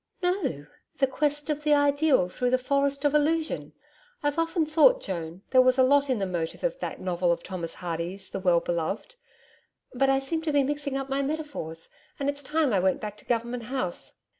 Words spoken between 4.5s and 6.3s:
thought, Joan, there was a lot in the